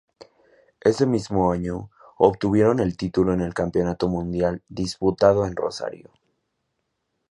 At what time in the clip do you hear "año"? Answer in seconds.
1.51-1.91